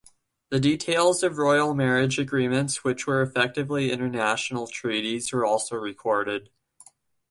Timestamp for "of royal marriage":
1.21-2.17